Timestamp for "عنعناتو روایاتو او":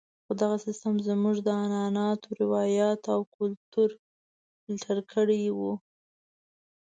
1.65-3.21